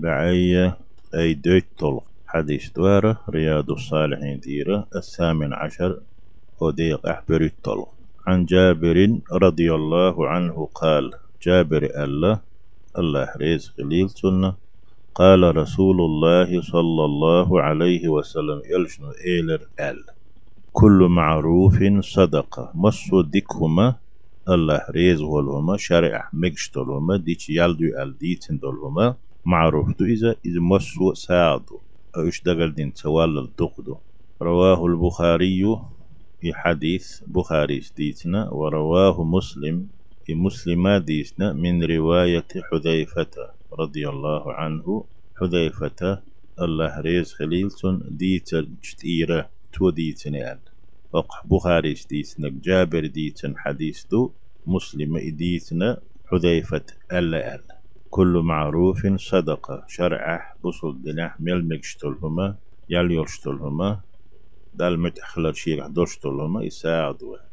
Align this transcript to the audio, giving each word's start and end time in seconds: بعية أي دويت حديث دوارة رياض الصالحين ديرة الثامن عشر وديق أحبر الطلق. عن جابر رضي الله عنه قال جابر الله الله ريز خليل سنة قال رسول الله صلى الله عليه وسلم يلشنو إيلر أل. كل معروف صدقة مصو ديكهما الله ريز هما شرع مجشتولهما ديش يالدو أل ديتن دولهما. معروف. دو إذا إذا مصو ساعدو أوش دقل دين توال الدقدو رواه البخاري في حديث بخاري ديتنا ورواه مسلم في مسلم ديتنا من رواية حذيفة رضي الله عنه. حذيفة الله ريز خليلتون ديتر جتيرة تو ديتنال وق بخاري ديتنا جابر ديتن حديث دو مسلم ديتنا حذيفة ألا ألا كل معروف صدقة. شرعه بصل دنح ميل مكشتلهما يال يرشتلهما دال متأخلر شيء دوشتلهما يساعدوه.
بعية 0.00 0.78
أي 1.14 1.34
دويت 1.34 1.80
حديث 2.26 2.70
دوارة 2.76 3.20
رياض 3.30 3.70
الصالحين 3.70 4.40
ديرة 4.40 4.86
الثامن 4.96 5.52
عشر 5.52 6.00
وديق 6.60 7.06
أحبر 7.06 7.40
الطلق. 7.40 7.88
عن 8.26 8.44
جابر 8.44 9.18
رضي 9.32 9.74
الله 9.74 10.28
عنه 10.28 10.68
قال 10.74 11.12
جابر 11.42 11.82
الله 12.04 12.40
الله 12.98 13.28
ريز 13.36 13.68
خليل 13.68 14.10
سنة 14.10 14.54
قال 15.14 15.56
رسول 15.56 16.00
الله 16.00 16.62
صلى 16.62 17.04
الله 17.04 17.60
عليه 17.60 18.08
وسلم 18.08 18.62
يلشنو 18.70 19.10
إيلر 19.26 19.60
أل. 19.80 20.04
كل 20.72 20.98
معروف 21.10 21.76
صدقة 22.00 22.70
مصو 22.74 23.22
ديكهما 23.22 23.94
الله 24.48 24.80
ريز 24.90 25.20
هما 25.20 25.76
شرع 25.76 26.28
مجشتولهما 26.32 27.16
ديش 27.16 27.50
يالدو 27.50 27.84
أل 28.02 28.18
ديتن 28.18 28.58
دولهما. 28.58 29.14
معروف. 29.46 29.86
دو 29.98 30.04
إذا 30.04 30.30
إذا 30.46 30.60
مصو 30.60 31.14
ساعدو 31.14 31.80
أوش 32.16 32.42
دقل 32.42 32.74
دين 32.74 32.92
توال 32.94 33.38
الدقدو 33.38 33.96
رواه 34.42 34.86
البخاري 34.86 35.62
في 36.40 36.54
حديث 36.54 37.22
بخاري 37.26 37.80
ديتنا 37.96 38.50
ورواه 38.50 39.24
مسلم 39.24 39.88
في 40.24 40.34
مسلم 40.34 40.88
ديتنا 40.96 41.52
من 41.52 41.84
رواية 41.84 42.48
حذيفة 42.72 43.30
رضي 43.80 44.08
الله 44.08 44.52
عنه. 44.54 45.04
حذيفة 45.40 46.22
الله 46.62 47.00
ريز 47.00 47.32
خليلتون 47.32 48.02
ديتر 48.10 48.62
جتيرة 48.84 49.50
تو 49.72 49.90
ديتنال 49.90 50.60
وق 51.12 51.32
بخاري 51.46 51.94
ديتنا 52.10 52.48
جابر 52.64 53.06
ديتن 53.06 53.54
حديث 53.58 54.04
دو 54.10 54.32
مسلم 54.66 55.18
ديتنا 55.18 56.00
حذيفة 56.30 56.86
ألا 57.12 57.54
ألا 57.54 57.85
كل 58.16 58.42
معروف 58.44 59.06
صدقة. 59.16 59.84
شرعه 59.88 60.42
بصل 60.64 61.02
دنح 61.02 61.40
ميل 61.40 61.68
مكشتلهما 61.68 62.58
يال 62.90 63.12
يرشتلهما 63.12 64.02
دال 64.74 65.00
متأخلر 65.00 65.54
شيء 65.54 65.88
دوشتلهما 65.88 66.64
يساعدوه. 66.64 67.45